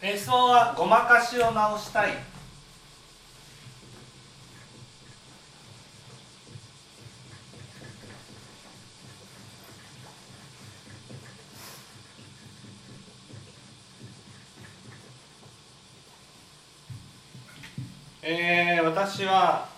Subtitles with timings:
[0.00, 2.12] 質問はごまかしを直したい。
[18.22, 19.68] えー、私は、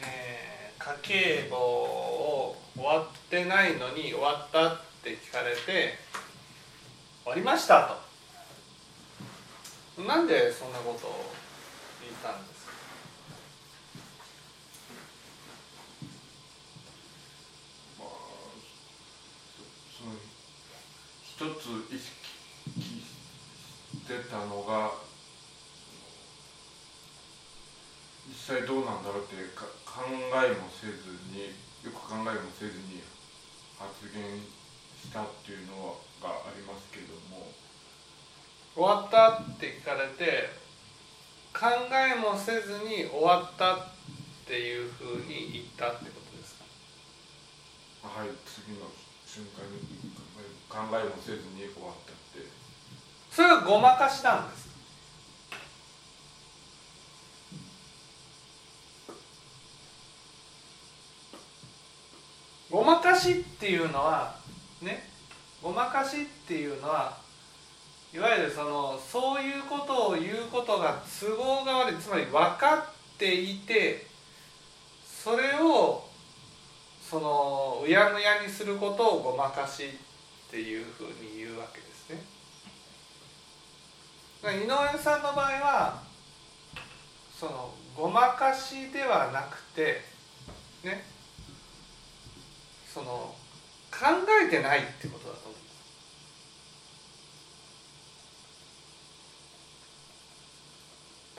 [0.00, 5.98] えー、家計簿を終わってないのに終わったって聞かれて
[7.24, 8.09] 終わりましたと。
[10.06, 11.30] なんでそんなことを
[12.00, 12.72] 言ったんですか？
[17.98, 18.08] まあ
[19.96, 20.16] その
[21.22, 22.10] 一つ意識
[23.92, 24.92] してたのが
[28.28, 30.94] 実際どうなんだろうってか考えもせず
[31.30, 31.54] に
[31.84, 33.02] よく考えもせずに
[33.78, 34.40] 発言
[35.00, 37.52] したっていうのがありますけども。
[38.74, 40.48] 終わったって聞かれて
[41.52, 43.78] 考えもせずに終わったっ
[44.46, 46.54] ていうふうに言ったってことです
[48.02, 48.08] か？
[48.08, 48.86] はい次の
[49.26, 50.10] 瞬間に
[50.68, 52.48] 考えもせずに終わったって。
[53.30, 54.70] それはごまかしなんです。
[62.70, 64.36] ごまかしっていうのは
[64.80, 65.08] ね
[65.60, 67.18] ごまかしっていうのは
[68.12, 74.06] いわゆるそのそういうことを言うことが都合が悪いつまり分かっていて
[75.04, 76.08] それを
[77.08, 82.22] そのうやむやにすることをごまかしっていうふうに言うわけですね。
[84.42, 86.02] 井上さんの場合は
[87.38, 90.00] そのごまかしではなくて
[90.82, 91.04] ね
[92.92, 93.34] その
[93.90, 94.06] 考
[94.46, 95.69] えてないってことだと思う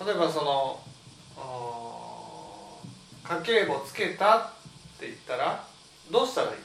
[0.03, 0.80] 例えばその
[3.23, 4.41] 家計簿つけたっ
[5.00, 5.63] て言ったら
[6.12, 6.56] どうしたらいい？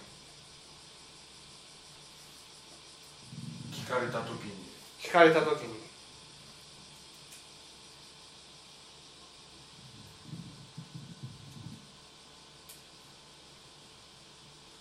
[3.73, 4.53] 聞かれた時に。
[5.01, 5.77] 聞かれた時に。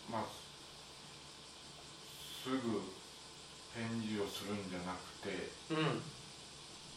[0.09, 0.23] まあ
[2.43, 2.57] すぐ
[3.75, 6.01] 返事をするんじゃなくてうん。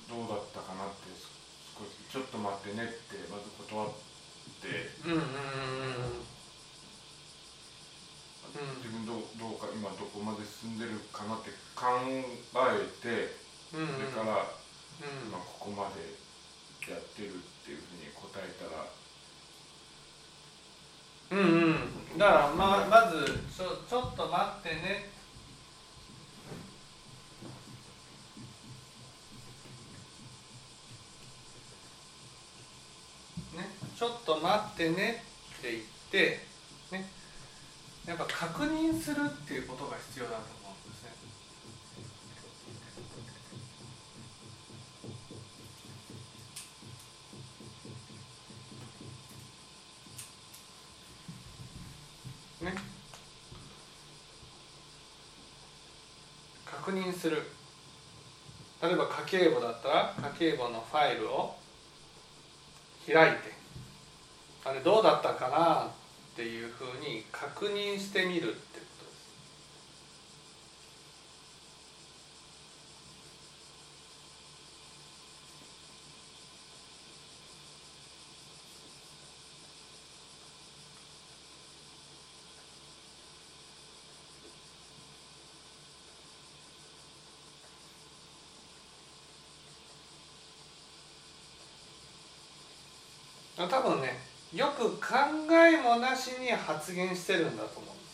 [0.09, 3.91] どうだったかなってょっと待ってねってまず断っ
[4.61, 4.91] て。
[5.07, 6.29] うんうんうん
[8.59, 13.37] 自分どうどうか今どこまで進んでるかなって考えて
[13.77, 13.89] うんうん。
[13.89, 15.29] うんそれからうん。
[15.29, 16.17] 今ここまで
[16.91, 18.89] やってるっていうふうに答えたら。
[21.31, 22.19] うんうん。
[22.19, 25.13] だからままずちょちょっと待ってね
[33.99, 35.25] ちょっと待ってね
[35.59, 35.83] って言っ
[36.13, 36.39] て
[36.93, 37.05] ね。
[38.07, 40.97] やっぱ確認するっていうことが必要だと思うんで
[52.61, 52.71] すね。
[52.71, 52.81] ね。
[56.65, 57.43] 確認する。
[58.81, 61.57] 例えば家計簿だったら家計簿のファイルを
[63.05, 63.59] 開いて。
[64.65, 65.91] あれどうだったかなっ
[66.37, 69.05] ていうふうに確認してみるってこと。
[93.57, 93.98] です多分
[95.89, 98.09] もなしに発言してるんだと思うんです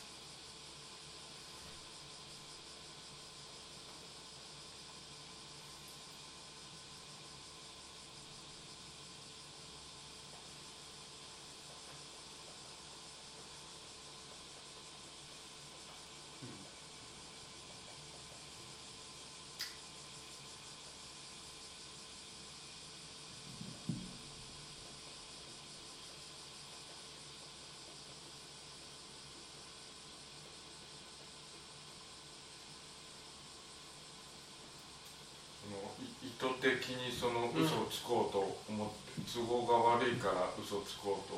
[35.64, 35.76] その
[36.22, 38.94] い意図的にその嘘をつこうと思って、
[39.32, 41.34] 都合が悪いから嘘をつこうと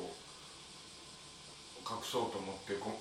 [1.87, 2.91] 隠そうと思ってご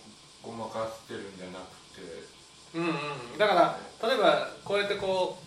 [0.49, 2.37] ごまかしてるんじゃなくて。
[2.75, 2.91] うんう
[3.35, 3.39] ん。
[3.39, 3.79] だから
[4.09, 5.39] 例えばこうやってこ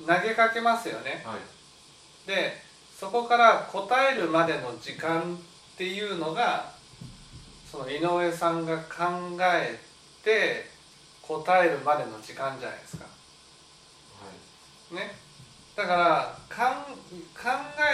[0.00, 1.22] う投げかけますよね。
[1.26, 2.28] はい。
[2.28, 2.62] で
[2.96, 6.70] そこから答えるまでの時間っていうのが
[7.68, 9.80] その井上さんが考え
[10.22, 10.70] て
[11.22, 13.04] 答えるまでの時間じゃないですか。
[13.04, 13.10] は
[14.92, 14.94] い。
[14.94, 15.29] ね
[15.80, 16.84] だからかん考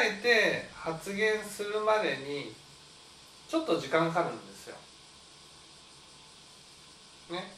[0.04, 2.52] えて発言するまでに
[3.48, 4.74] ちょっと時間かかるんですよ。
[7.30, 7.52] ね。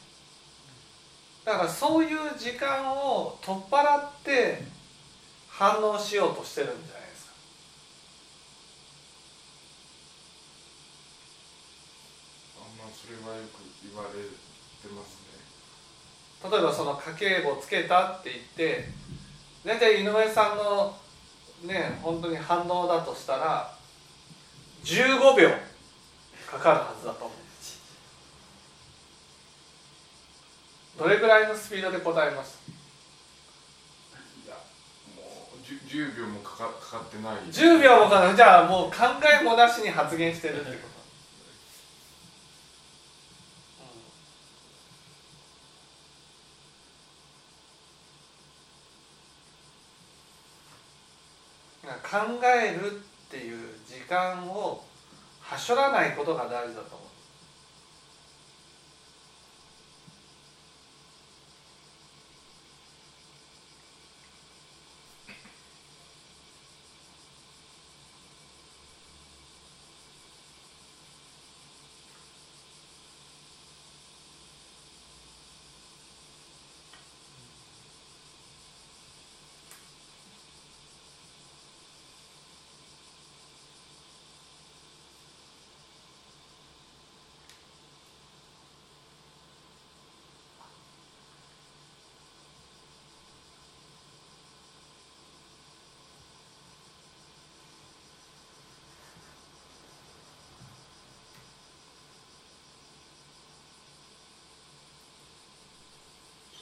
[1.43, 4.61] だからそういう時間を取っ払って
[5.47, 7.33] 反応しようとしてるんじゃないですか。
[12.59, 15.17] あまあそれはよく言われてます
[16.43, 19.09] ね例えばその家計簿つけたって言って
[19.65, 20.95] 大体井上さんの
[21.63, 23.75] ね本当に反応だとしたら
[24.83, 25.49] 15秒
[26.49, 27.79] かかるはずだと思うんです
[30.97, 32.59] どれぐらいのスピードで答えます？
[34.45, 34.55] いや
[35.15, 37.35] もう 10, 10秒もかかかかってない。
[37.51, 38.35] 10秒もかかる。
[38.35, 38.97] じゃあもう考
[39.41, 40.77] えもなしに発言してるってこと、
[51.78, 52.93] うん考えるっ
[53.29, 54.83] ていう時間を
[55.41, 57.09] はしょらないことが大事だと思う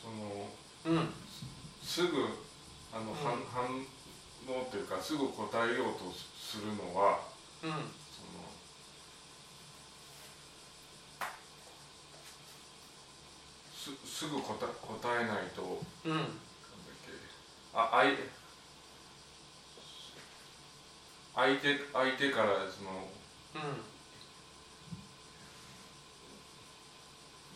[0.07, 1.09] そのうん
[1.97, 2.09] すぐ
[2.93, 3.15] あの、うん。
[3.17, 3.65] 反反
[4.47, 7.17] 応というかすぐ答えようとするのは
[7.63, 7.71] うん。
[7.71, 7.81] その
[13.73, 16.11] すすぐ答え答えないとうん。
[16.11, 16.29] なんだっ
[17.01, 17.11] け
[17.73, 18.11] あ相
[21.33, 23.09] 相手相手からその
[23.55, 23.57] う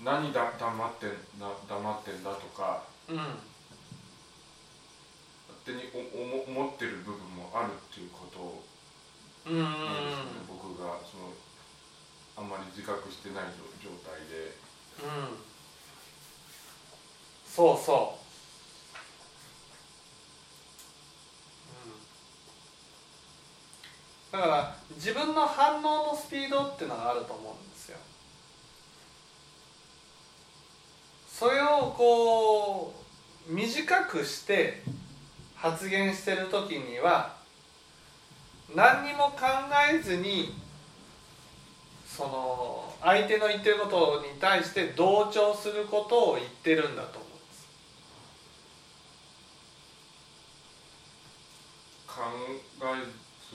[0.02, 0.04] ん。
[0.04, 1.10] 何だ黙ってん
[1.40, 3.18] な黙ってんだとかうん。
[3.18, 3.51] 勝
[5.66, 8.64] 手にお思思ってる部分もあるっていうこと
[9.52, 11.34] なんですよね、僕がその
[12.38, 13.44] あんまり自覚してない
[13.82, 14.58] 状状態で。
[15.04, 15.52] うん。
[17.52, 18.18] そうそ
[24.32, 27.98] う、うん、だから自分の反応のスピードっていうのがあると思うんですよ。
[31.28, 32.94] それをこ
[33.50, 34.82] う短くして
[35.62, 37.36] 発言してる時には
[38.76, 39.46] 何にも考
[39.94, 40.56] えずに
[42.08, 47.68] その相手の言ってることに対して同調することを言ってるんだと思うんです。
[52.08, 52.22] 考
[52.84, 53.06] え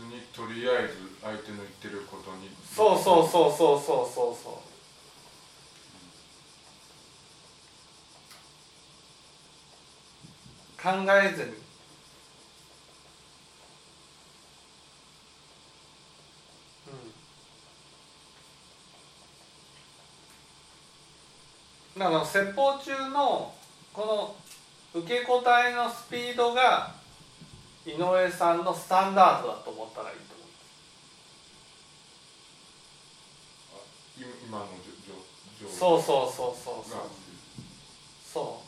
[0.00, 2.48] ずにとりあえず相手の言ってることに。
[2.72, 4.76] そうそうそうそうそうそうそう。
[10.82, 11.65] 考えずに
[21.96, 23.52] うんだから説法中の
[23.92, 24.36] こ
[24.94, 26.94] の受け答えのスピードが
[27.86, 30.44] 井上さんのスタンダードだと思ったらいいと思
[34.18, 34.20] う。
[34.20, 34.66] い今の
[35.06, 35.14] 状
[35.68, 36.74] 状そうそうそうそう。
[36.84, 37.04] そうが
[38.32, 38.62] そ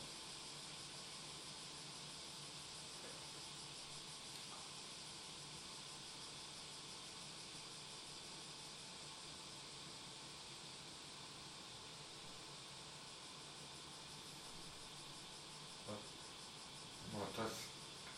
[17.19, 17.51] まあ、確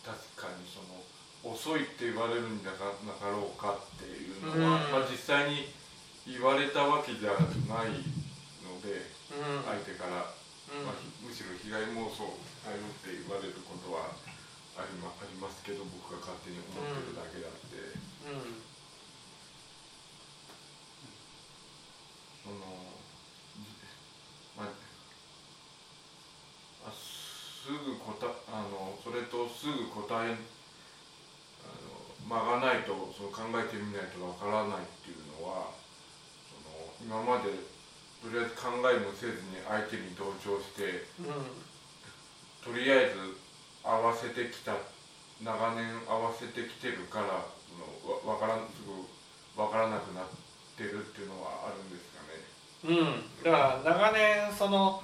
[0.05, 1.01] 確かにその
[1.61, 5.05] 遅いって言われるんだかなかろうかっていうのは、うん。
[5.05, 5.69] まあ、実際に
[6.25, 7.37] 言われたわけじゃ
[7.69, 8.01] ない
[8.65, 9.05] ので
[9.69, 10.25] 相手から、
[10.73, 10.89] うん。
[10.89, 12.33] まあ、むしろ被害妄想
[12.65, 14.09] だよって言われることは
[14.81, 17.77] あり,、まありますけど僕が勝手に思ってるだけであって、
[18.25, 18.65] うん。
[22.41, 22.57] その
[23.61, 23.77] じ
[24.57, 24.73] まあ
[26.89, 28.17] あすすぐ答
[28.49, 30.41] あのそれとすぐ答え
[32.31, 35.75] 間がないとその考えてみないとわからないっていうのは
[36.47, 37.51] その今まで
[38.23, 41.35] とりあえず考えもせずに相手に同調してうん
[42.63, 43.35] とりあえず
[43.83, 44.77] 合わせてきた
[45.43, 48.93] 長年合わせてきてるからそのわわからんすぐ
[49.61, 50.25] わからなくなっ
[50.77, 53.01] てるっていうのはあるんですかね。
[53.01, 55.03] うん、だから長年その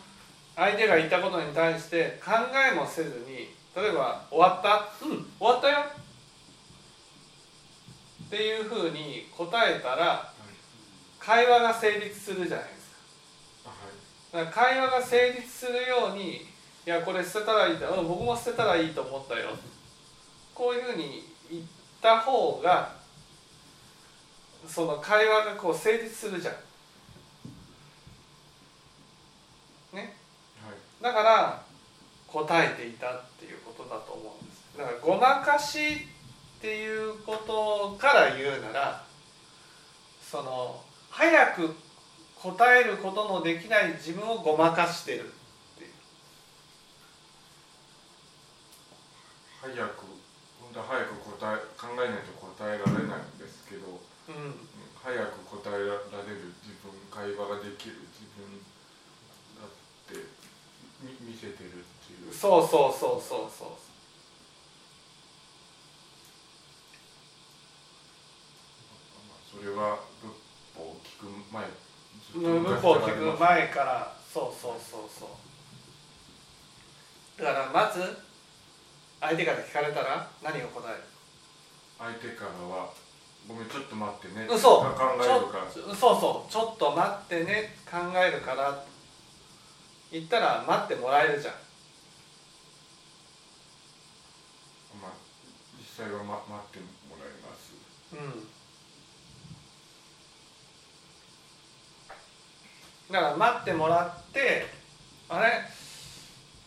[0.55, 5.85] 相手が言ったことに対して考えもせずに例えば「終わった?」「うん終わったよ」
[8.27, 10.33] っていうふうに答えたら
[11.19, 12.91] 会話が成立するじゃないです
[13.65, 13.71] か。
[13.71, 13.77] は
[14.43, 14.47] い。
[14.47, 16.47] だから会話が成立するように
[16.87, 19.51] 「いやこれ捨てたらいいん、僕も捨てたらいいと思ったよ」
[20.55, 21.65] こういうふうに言っ
[22.01, 22.97] た方が
[24.67, 26.55] その会話がこう成立するじゃん。
[26.55, 26.61] は
[30.01, 30.13] い。
[31.01, 31.63] だから
[32.27, 34.79] 答えていたっていうことだと思うんです。
[34.79, 36.09] だからごまかし
[36.67, 39.05] っていうことから言うなら
[40.21, 41.77] その早く
[42.35, 45.91] 答えることのできない自分をごまかしてるっていう。
[49.63, 50.11] 早く
[50.59, 53.87] 本当は早く答え考えないと答えられないんですけど
[54.27, 54.67] うん。
[54.99, 58.59] 早く答えられる自分会話ができる自分
[59.63, 59.71] だっ
[60.11, 60.19] て
[60.99, 62.35] み見せてるっていう。
[62.35, 63.86] そうそうそうそうそう
[69.57, 70.31] それは仏
[70.77, 71.71] 法を聞く前ず
[72.31, 75.27] っと文昔法を聞く前からそうそうそうそ
[77.41, 77.43] う。
[77.43, 78.01] だからまず
[79.21, 81.03] 相手から聞かれたら何を答える？
[81.99, 82.91] 相手からは
[83.49, 84.47] ごめんちょっと待ってね。
[84.51, 84.81] 嘘。
[84.81, 85.65] 考えるから。
[85.71, 87.77] そうそうちょっと待ってね。
[87.91, 88.85] 考えるから
[90.13, 91.55] 言ったら待ってもらえるじゃん。
[95.01, 95.13] まあ
[95.79, 97.73] 実際は、ま、待ってもらいます。
[98.13, 98.49] うん
[103.11, 104.67] だから待ってもらって
[105.29, 105.63] あれ、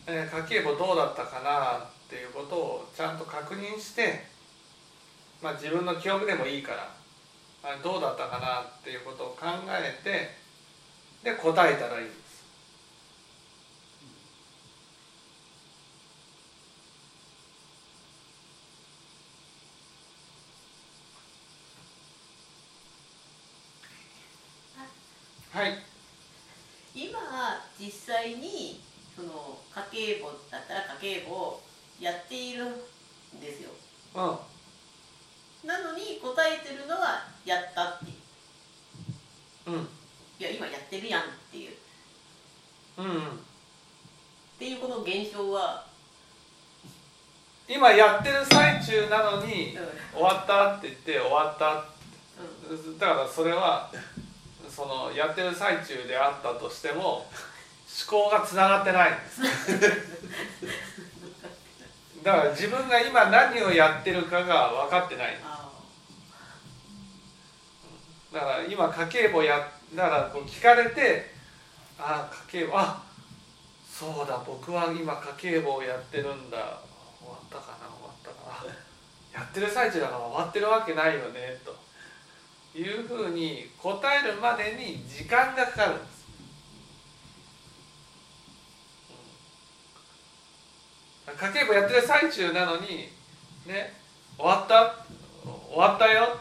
[0.06, 4.24] えー家計簿どうだったかなっていうことをちゃんと確認して
[5.42, 6.90] まあ自分の記憶でもいいから
[7.62, 10.34] あれどうだったかなっていうことを考えて
[11.22, 12.30] で答えたらいいです。
[25.52, 25.99] はい。
[27.80, 28.78] 実際に
[29.16, 29.58] その
[29.90, 31.62] 家計簿だったら家計簿を
[31.98, 32.74] やっているん
[33.40, 33.70] ですよ。
[34.14, 38.14] うなのに答えてるのはやったってい
[39.66, 39.70] う。
[39.70, 39.80] んうん。
[40.38, 41.70] いや今やってるやんっていう。
[41.70, 41.74] っ
[42.98, 43.22] うんうん。
[44.58, 45.86] ていうこの現象は、
[47.66, 51.84] 今やってる最中なのにう終わったって言って終わった。
[52.74, 52.98] ん。
[52.98, 53.90] だからそれは
[54.68, 57.26] そのやってる最中であったとしても
[57.90, 59.12] 思考がつながってない。
[59.12, 59.40] んです
[62.22, 65.38] だから自分が今何をやってるかが分かってない。
[65.42, 65.68] あ
[68.32, 71.30] だから今家計簿やだからこう聞かれて
[71.98, 73.02] あ家計簿あ
[73.90, 76.58] そうだ僕は今家計簿をやってるんだ。
[77.18, 78.72] 終わったかな終わったかな。
[79.40, 81.76] やってる最中だから終わってるわけないよねと
[82.78, 85.94] いうふうに答えるまでに時間がかかる。
[85.94, 86.26] んです、
[91.28, 93.08] うん家計簿やってる最中なのに
[93.66, 93.94] ね
[94.36, 95.06] 終わった
[95.70, 96.38] 終わったよ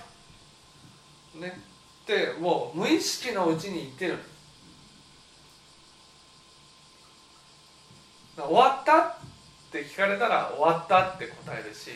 [1.36, 1.58] ね
[2.04, 4.18] ってもう無意識のうちに言ってる
[8.36, 9.16] 終わったっ
[9.72, 11.92] て聞かれたら終わったって答えるし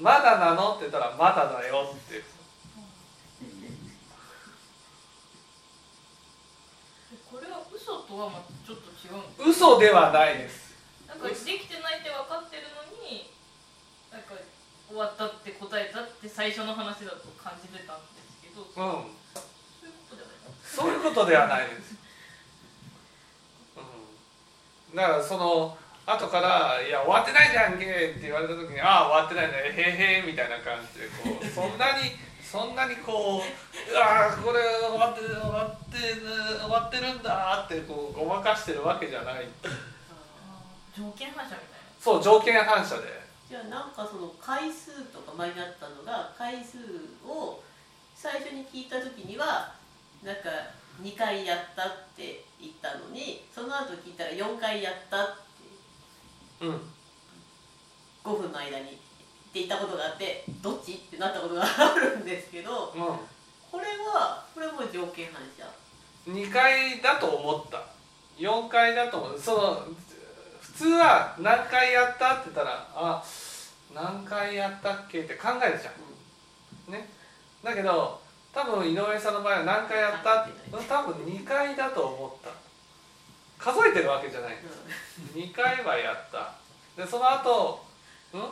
[0.00, 2.24] まだなのって言ったらまだだよって。
[7.30, 10.61] これは嘘とはちょっと違う嘘ではないです
[11.12, 13.28] なんかできてないって分かってるのに
[14.08, 14.32] なんか
[14.88, 19.12] 終わったって答えたって最初の話だと感じてたんですけどうん。
[19.72, 20.48] そういうことではない。
[20.72, 21.96] そういうことではないです、
[24.90, 25.76] うん、だからその
[26.06, 33.44] 後から「いや終わってないじゃんけ」って言われた時に「ああ終わってないねへへ」みたいな感じでこう そんなにそんなにこう
[33.92, 35.98] 「うわーこれ終わって終わって
[36.60, 39.48] 終わってるんだ」ってこうごまかしてるわけじゃない
[40.96, 43.22] 条件反射みたいそう条件反射で。
[43.48, 46.78] じゃあなんかその回数とか前にあったのが回数
[47.26, 47.62] を
[48.14, 49.74] 最初に聞いた時には
[50.22, 50.42] なんか
[51.02, 55.26] 2回やったって言ったのにその後聞いたら4回やったっ
[56.60, 56.66] て。
[56.66, 56.80] ううん。
[58.24, 58.98] 5分の間にって
[59.54, 60.92] 言ったことがあってどっち？
[60.92, 62.92] ってなったことがあるんですけどう
[63.70, 65.64] これはこれも条件反射。
[66.30, 67.82] ん2回だと思った。
[68.38, 69.40] 4回だと思う。
[69.40, 69.86] その
[70.72, 72.34] 普通は何回やった？
[72.34, 73.22] って言ったらあ
[73.94, 75.20] 何回やったっけ？
[75.20, 76.92] って考えるじゃん。
[76.92, 77.08] ね。
[77.62, 78.20] だけど
[78.52, 80.42] 多分井上さんの場合は何回やった？
[80.42, 80.52] って
[80.88, 82.50] 多分2回だと思った。
[83.72, 84.56] 数えてるわけじゃない。
[85.34, 86.52] 2回はやった。
[87.00, 87.84] でその後
[88.32, 88.42] うん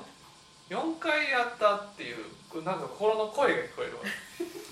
[0.68, 4.02] ？4回やったっていうなんか心の声が聞こえるわ。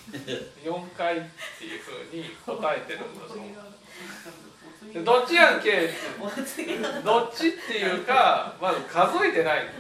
[0.64, 1.22] 4回っ
[1.58, 3.54] ていうふうに答えてるんだと思うで
[5.04, 5.90] どっちやんけ？
[7.04, 9.64] どっちっていうかまず数えてない。
[9.64, 9.70] の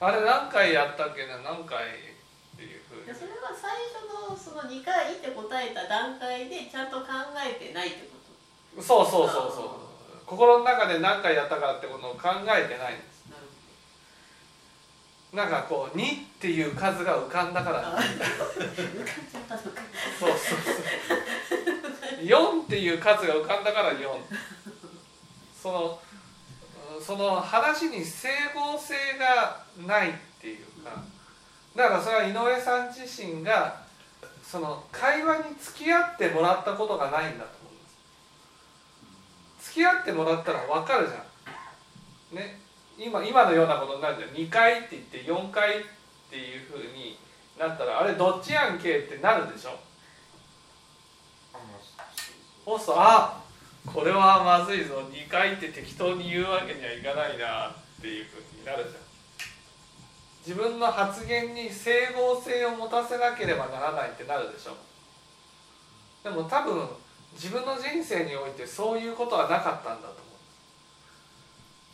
[0.00, 1.38] あれ何回やったっけな？
[1.38, 1.90] 何回っ
[2.56, 3.14] ていうふうに。
[3.16, 7.06] それは最初のその2回って答えた段階でちゃんと考
[7.38, 8.16] えてないってこ
[8.76, 8.82] と。
[8.82, 9.68] そうそうそうそう。
[10.26, 13.14] 心の中で何回やったかってことを考えてないんです。
[15.32, 18.26] なんかこう2っていう数が浮かんだから浮かんじゃ
[19.40, 19.68] ったのか。
[20.18, 21.18] そうそうそう
[22.24, 24.08] 4っていう数が浮かんだから4
[25.60, 26.00] その
[27.00, 31.02] その話に整合性がないっていうか。
[31.74, 33.82] だからそれは井上さん自身が
[34.42, 37.90] その会話に付き合ってもらったことがないんだと思うんで
[39.58, 39.70] す。
[39.70, 42.36] 付き合ってもらったら分かるじゃん。
[42.36, 42.60] ね。
[42.96, 44.30] 今今のようなことになるじゃん。
[44.30, 45.82] 2回って言って4回っ
[46.30, 47.18] ていうふうに
[47.58, 49.76] なったらあれどっちやんけってなるでしょ。
[52.64, 53.40] そうするとあ
[53.86, 55.02] これはまずいぞ。
[55.12, 59.04] 2回って適当に言うわけにはいかないなっていうふうになるじゃん。
[60.46, 64.76] 自分の発言に整合性を持たせなければならないってなるでしょ。
[66.22, 66.88] でも多分
[67.34, 70.14] 自分の人生においてそういうことはなかったんだと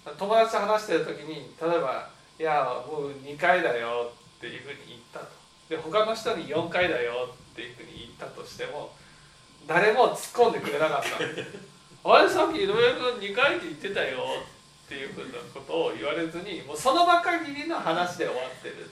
[0.06, 0.16] 思う。
[0.16, 2.08] 友達と話してる時に例えば
[2.38, 5.26] 「いやもう2回だよ」っていうふうに言ったと。
[5.68, 8.92] で他の人に4回だよっていうふうに言ったとしても
[9.70, 11.02] 誰も突っ込んでくれなかっ
[12.02, 12.12] た。
[12.12, 12.74] あれさっき井上
[13.20, 14.18] 君2回って言ってたよ
[14.84, 18.90] っていうふうなことを言われずにもうその場限りの話で終わってる。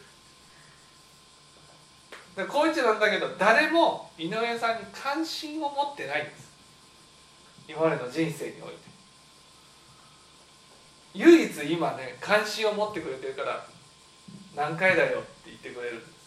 [2.36, 6.52] でこういちなんだけど誰も井上さんに関心を持ってないんです。
[7.66, 8.88] 今までの人生において。
[11.14, 13.66] 唯一今ね関心を持ってくれてるから
[14.54, 16.18] 何回だよって言ってくれるんですだか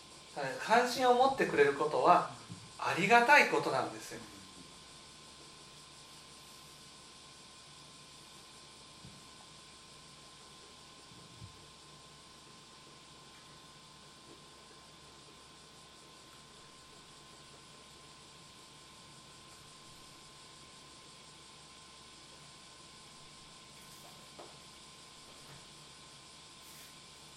[0.00, 0.25] ら
[0.62, 2.28] 関心を持ってくれることは
[2.78, 4.20] ありがたいことなんですよ。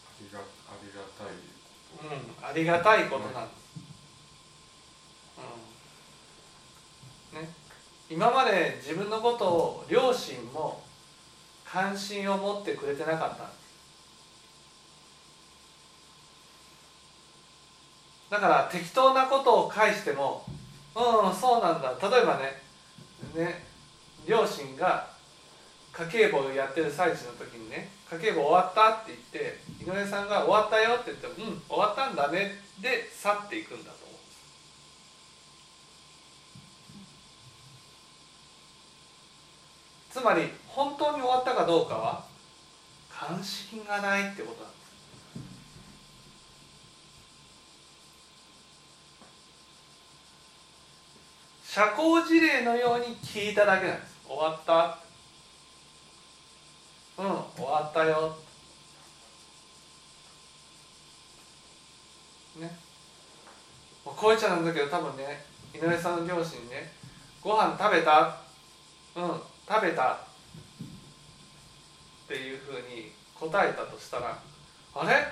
[0.05, 0.43] ありがあ
[0.83, 1.68] りがたい
[2.01, 3.59] うん、ありがたいことなんです、
[7.33, 7.41] うん。
[7.41, 7.49] ね、
[8.09, 10.83] 今まで自分のことを両親も
[11.65, 13.43] 関心を持ってくれてなかった。
[13.43, 13.59] んです
[18.29, 20.45] だから適当なことを返しても
[20.95, 22.61] 「うんそうなんだ」例えばね
[23.33, 23.65] ね
[24.27, 25.08] 両親が
[25.99, 32.55] 家計簿をやってる最中の時にね家計簿終わったって言って井上さんが終わったよって言ってもうん終わったんだね。
[32.79, 34.17] で去っていくんだと思う
[40.09, 42.23] つまり本当に終わったかどうかは
[43.09, 44.77] 関心がないってことなんで
[51.67, 51.73] す。
[51.73, 54.17] 社交辞令のように聞いただけなんです。
[54.25, 55.08] 終わった
[57.19, 57.25] うん。
[57.55, 58.35] 終わったよ。
[62.57, 62.79] ね。
[64.05, 66.91] もうこういっちゃなんだけど多分ね井上さんの両親ね
[67.41, 68.37] ご飯食べた？
[69.15, 70.13] うん食べた？
[70.13, 70.17] っ
[72.27, 74.37] ていうふうに答えたとしたら
[74.95, 75.27] あれ？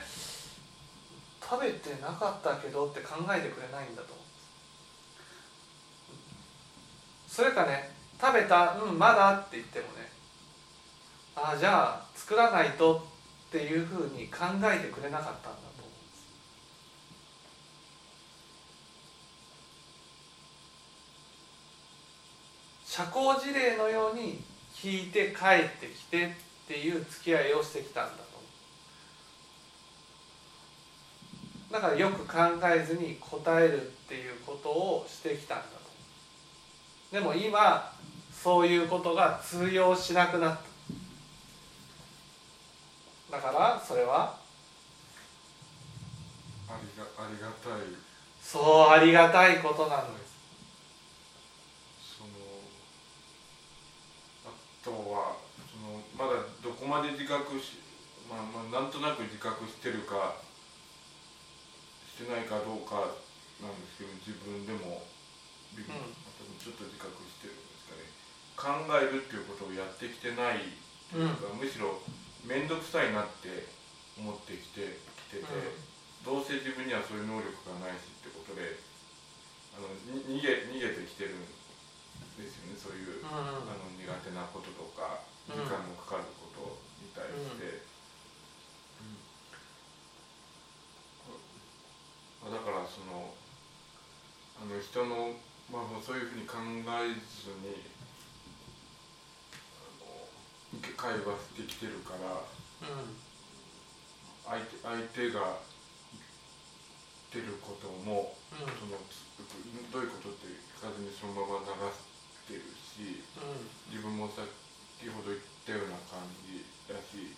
[1.41, 4.13] 食べてなかったけどって考えてくれないんだと。
[4.13, 4.25] 思う
[7.29, 8.77] それかね食べた？
[8.83, 9.39] うんまだ？
[9.39, 10.09] って言ってもね
[11.39, 12.95] ああじゃあ作らないと
[13.49, 16.17] っていうふうに考えてくれなかったんだと思うんで
[22.87, 22.91] す。
[22.91, 24.41] 社交辞令のように
[24.73, 26.29] 聞いて帰ってきてっ
[26.67, 28.25] ていう付き合いをしてきたんだと。
[31.71, 37.15] だからよく考えずに答えるっていうことをしてきたんだと。
[37.15, 37.93] でも今
[38.33, 40.76] そういうことが通用しなくなった。
[43.31, 44.37] だからそれは
[46.69, 47.81] ありがありがたい。
[48.41, 50.37] そうありがたいことなんです。
[52.17, 52.29] その
[54.47, 55.35] あとは
[55.67, 57.79] そのまだどこまで自覚し、
[58.29, 60.35] まあ、まあなんとなく自覚してるか
[62.15, 63.11] してないかどうか
[63.59, 65.03] なんですけど自分でも
[65.75, 65.83] うん。
[66.57, 68.03] ちょっと自覚してるんですかね。
[68.57, 70.73] 考えるっていうことをやってきてない
[71.11, 72.01] というか、むしろ
[72.47, 73.67] 面倒くさいなって
[74.15, 74.97] 思ってきて
[75.29, 75.51] きてて、
[76.23, 78.79] どうせ自分にはそういう能力がないしってことで
[79.75, 81.43] あのに逃げ逃げてきてるん
[82.39, 83.27] ですよねそういう、うん。
[83.27, 85.59] あの苦手なこととかうん。
[85.59, 87.83] 時間のかかることに対して、
[92.47, 92.55] うん。
[92.55, 93.35] だからその
[94.57, 95.37] あの人の、
[95.69, 97.85] まあ、そういうふうに考えずに
[99.77, 102.43] あの会話してきてるから
[102.83, 103.15] うん。
[104.43, 105.55] 相手相手が
[106.11, 108.67] 言ってることもうん。
[108.75, 108.99] その
[109.87, 111.71] どういうことって聞かずにそのまま流
[112.51, 113.71] してるしうん。
[113.87, 114.43] 自分も先
[115.07, 117.31] ほど言ったような感じだし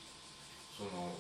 [0.73, 1.13] その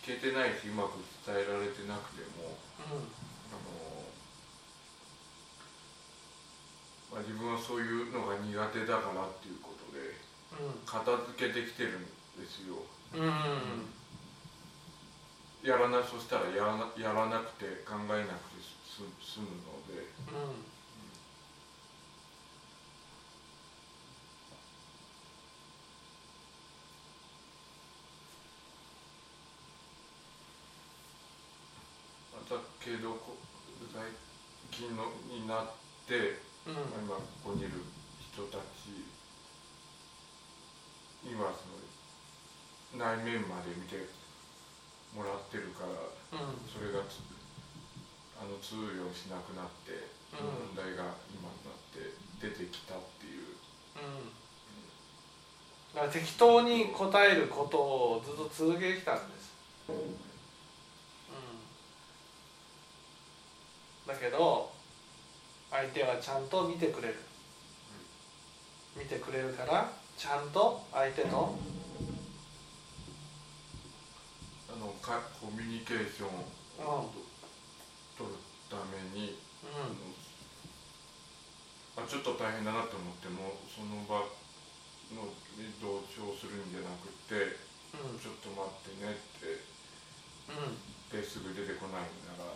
[0.00, 0.96] 聞けてないしうまく
[1.28, 2.56] 伝えられてなくても
[2.88, 3.04] うん。
[3.52, 4.08] あの、
[7.12, 10.31] まあ、自分はそういうのが苦手だからっていうことで
[10.86, 12.82] 片付けてきてるんですよ。
[13.14, 13.30] うんうん
[15.62, 20.02] やらなそしたらやらなやらなくて考えなくてす済むので。
[20.28, 20.72] うん
[32.52, 33.38] だけどこ
[33.94, 34.02] 最
[34.70, 35.66] 近のになっ
[36.06, 36.36] て、
[36.66, 37.70] うんまあ今ここにいる
[38.20, 39.21] 人たち
[41.32, 41.80] にはその
[43.00, 43.96] 内面まで見て
[45.16, 45.88] もらってるから
[46.36, 46.60] うん。
[46.68, 47.20] それがつ
[48.36, 53.56] あの通用しなくなって問題が今になって出てきたっていう。
[53.96, 54.32] うん。
[55.94, 59.52] だから適当に答えることをずっと続けてきたんです、
[59.90, 60.16] うん、
[64.08, 64.72] だけど
[65.70, 67.16] 相手はちゃんと見てくれる。
[68.96, 69.90] 見てくれるから
[70.22, 71.58] ちゃんと相手と？
[74.70, 76.38] あのかコミュニケーション
[76.86, 77.18] をうん
[78.14, 78.38] 取る
[78.70, 79.34] ために、
[79.66, 79.82] うあ
[81.98, 84.22] のあちょっと大変だなと思ってもその場
[85.10, 85.26] の
[85.58, 87.58] に同調するんじゃなくて
[87.98, 88.22] んうん。
[88.22, 89.58] ちょっと待ってねって
[90.54, 91.18] うん。
[91.18, 92.46] ですぐ出てこないなら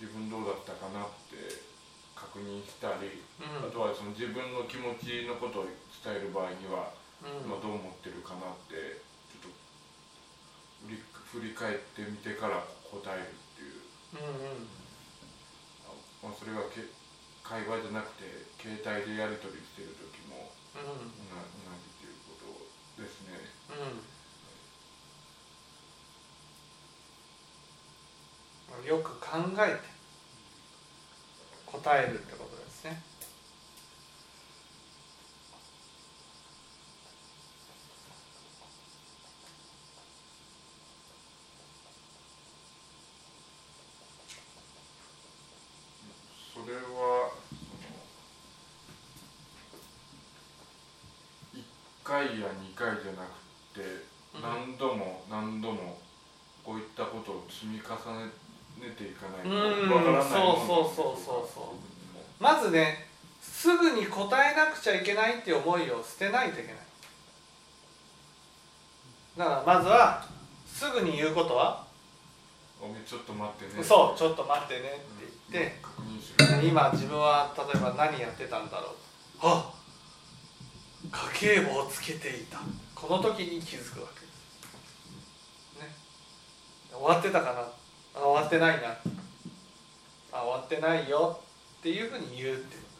[0.00, 1.73] 自分どうだったかなって
[2.14, 3.68] 確認したり、うん。
[3.68, 5.64] あとはその自分の気持ちのことを
[6.02, 7.50] 伝える場合には、うん。
[7.50, 9.00] まあ、どう思ってるかなって
[9.30, 9.54] ちょっと
[10.86, 11.02] 振り
[11.34, 13.82] 振り返ってみてから答えるっていう、
[14.14, 14.68] うん
[15.90, 16.86] あまあ、それはけ
[17.42, 18.24] 会話じゃなくて
[18.62, 20.82] 携帯でやり取りしてる時もうん。
[20.82, 23.38] 同じということですね。
[23.70, 24.14] うん。
[28.86, 29.93] よく考えて
[31.82, 33.02] 答えるってことですね。
[46.54, 48.00] それはその
[51.54, 51.62] 1
[52.04, 54.04] 回や2回じゃなくて
[54.36, 54.42] うん。
[54.42, 55.98] 何度も何度も
[56.62, 58.43] こういったことを積み重ねて
[58.88, 61.16] いかないとうんわからないそうそうそう。
[61.16, 63.06] そうそうまずね
[63.40, 66.76] すぐに答えなくちゃいけないっていう思いを捨てないといけない。
[69.38, 70.24] だからまずは
[70.66, 71.84] すぐに言うことは？
[72.80, 73.82] おめちょっと待ってね。
[73.82, 76.66] そうちょっと待ってねって言って。
[76.66, 78.94] 今自分は例えば何やってたんだろう。
[79.40, 79.72] あ
[81.32, 82.58] 家計簿をつけていた。
[82.94, 84.20] この時に気づくわけ。
[84.20, 85.94] です、ね、
[86.92, 87.62] 終わってたかな
[88.14, 88.96] あ終わってないな。
[90.32, 91.38] あ終わってないよ
[91.78, 92.93] っていうふうに言うってこと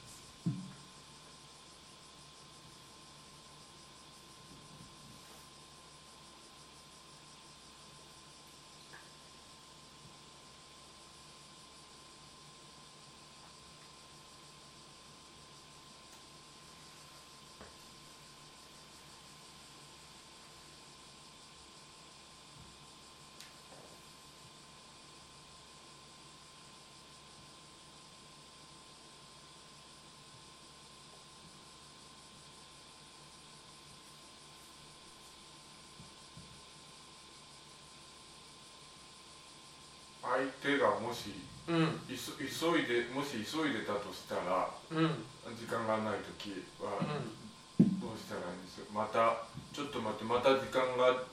[41.14, 41.31] し
[41.68, 42.00] うん。
[42.11, 45.24] いそ急いでもし急いでたとしたらうん。
[45.57, 47.94] 時間がない時はうん。
[48.03, 51.24] どうしたらいいんですよまたちょっと待ってまた時間が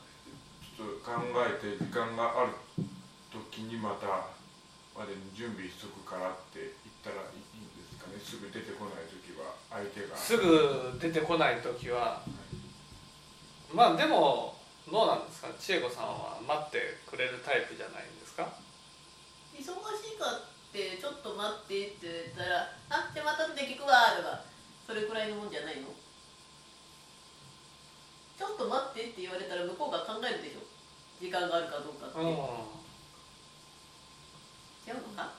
[0.78, 2.54] ちょっと考えて時間がある
[3.34, 4.30] 時にまた
[4.98, 8.17] までに準備しとくからって言ったらいいんですかね？
[8.20, 10.17] すぐ出てこない時は相手が。
[10.17, 12.22] すぐ出てこない時は。
[13.72, 14.58] まあでも
[14.91, 15.48] どうなんですか？
[15.60, 18.50] 千恵子さんは待ってくれるタイプじゃないんですか？
[19.62, 20.41] 忙しいかっ
[20.74, 24.41] てちょっと待ってって言ったら「あじゃあまた後で聞くわ」とか
[24.88, 25.88] それくらいのもんじゃないの？
[25.93, 30.65] ちょっと待ってって言われたら向こうが考えるでしょ？
[31.21, 32.26] 時間があるかどうかって、う。
[32.26, 32.34] ん違
[34.97, 35.30] うのか？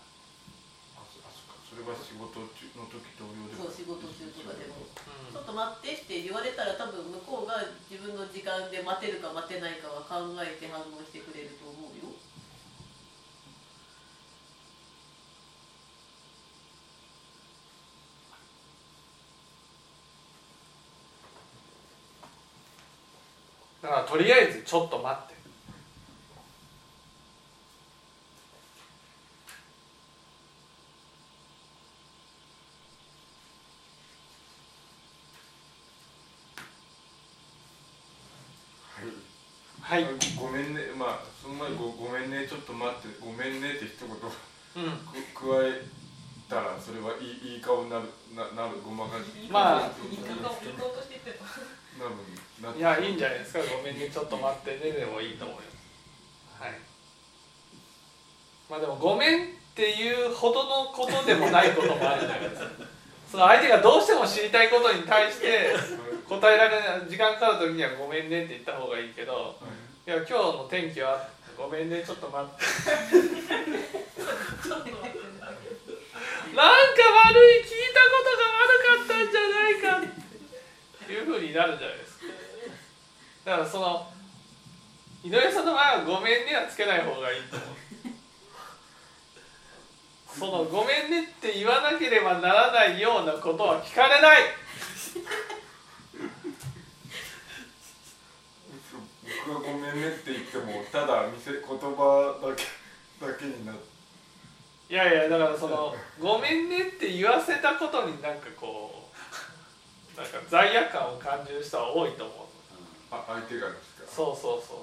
[0.94, 1.58] あそあそっか。
[1.66, 4.86] それは仕事中の時同様でそう仕事中とかでも。
[4.86, 4.94] うん。
[5.34, 7.58] ちょっと待ってって言われたら多分向こうが
[7.90, 12.14] 自分の時間で待てるか待てないかは考えて反応してくれると思うよ
[23.82, 25.34] だからとりあえずちょっと待って
[39.80, 44.22] はいはいごめんねまあその前にごごめんねちょっと待ってごめんねって一言うん
[45.34, 45.82] く加え
[46.48, 51.44] たらそれはいいいい顔になるななるごまかしまあいい顔いい顔として言ってた
[52.04, 52.16] なる
[52.62, 56.72] なっていやいいんじゃないですかごめんねちょっと待ってねでもいいと思いますはい
[58.70, 62.68] まあでもごめんっていうほどのことでもないこともあるじゃないですか
[63.30, 65.76] その相手がどうしても知りたいことに対して
[66.28, 69.56] 答えられない時間かかる時にはごめんねって言った方がいいけど
[70.06, 72.64] いや今日の天気はごめんねちょっと待って。
[74.62, 74.84] ちょっと
[76.52, 80.04] なんか悪い聞いたことが悪かったんじゃないか
[81.04, 82.26] っていうふうになるじゃないですか。
[83.44, 84.06] だからその
[85.24, 87.68] 井上さんの場合は「ごめんね」はつけない方がいいと思う。
[90.42, 94.40] その「ごめんね」って言わなければならないようなことは聞かれない。
[99.46, 102.64] 僕がごめんねって言ってもただ見せ言葉だけ
[103.24, 103.92] だけになって。
[104.90, 109.10] いやいやだからその「ごめんね」って言わせたことになんかこ
[110.16, 112.46] うなんか罪悪感を感じる人は多いと思う。
[113.12, 114.10] あ相手がですか？
[114.10, 114.78] そうそうそう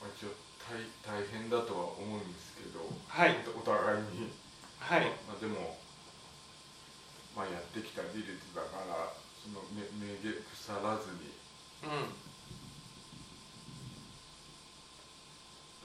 [0.00, 0.28] まあ一応
[0.68, 0.76] 大
[1.20, 3.36] 大変だとは思うんですけど、はい。
[3.52, 4.32] おお互いに、
[4.80, 5.04] はい。
[5.28, 5.76] まあ、でも、
[7.36, 8.24] まあ、やってきた事実
[8.56, 9.12] だから
[9.44, 11.36] そのめめげ腐らずに。
[11.84, 12.08] うん。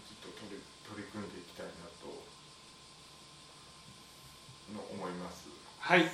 [0.07, 2.07] ずっと取り取り組んでいきたいなと。
[4.71, 5.49] の思います。
[5.79, 6.05] はい。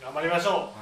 [0.00, 0.78] 頑張りましょう。
[0.78, 0.81] は